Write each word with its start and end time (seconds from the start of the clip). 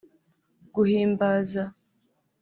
guhimbaza 0.73 1.63